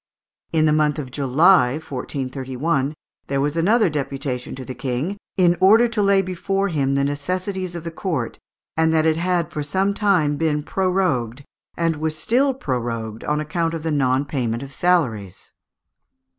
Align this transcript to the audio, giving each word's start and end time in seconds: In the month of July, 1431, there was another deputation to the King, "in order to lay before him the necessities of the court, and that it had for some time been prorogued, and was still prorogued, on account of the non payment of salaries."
In 0.51 0.65
the 0.65 0.73
month 0.73 0.97
of 0.97 1.11
July, 1.11 1.73
1431, 1.73 2.95
there 3.27 3.39
was 3.39 3.55
another 3.55 3.87
deputation 3.87 4.55
to 4.55 4.65
the 4.65 4.73
King, 4.73 5.15
"in 5.37 5.55
order 5.59 5.87
to 5.89 6.01
lay 6.01 6.23
before 6.23 6.69
him 6.69 6.95
the 6.95 7.03
necessities 7.03 7.75
of 7.75 7.83
the 7.83 7.91
court, 7.91 8.39
and 8.75 8.91
that 8.93 9.05
it 9.05 9.17
had 9.17 9.51
for 9.53 9.61
some 9.61 9.93
time 9.93 10.37
been 10.37 10.63
prorogued, 10.63 11.43
and 11.77 11.97
was 11.97 12.17
still 12.17 12.55
prorogued, 12.55 13.23
on 13.25 13.39
account 13.39 13.75
of 13.75 13.83
the 13.83 13.91
non 13.91 14.25
payment 14.25 14.63
of 14.63 14.73
salaries." 14.73 15.51